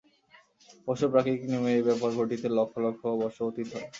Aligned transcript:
অবশ্য 0.87 1.03
প্রাকৃতিক 1.11 1.41
নিয়মে 1.45 1.71
এই 1.73 1.83
ব্যাপার 1.87 2.09
ঘটিতে 2.17 2.47
লক্ষ 2.57 2.73
লক্ষ 2.85 3.01
বর্ষ 3.21 3.37
অতীত 3.49 3.69
হয়। 3.73 3.87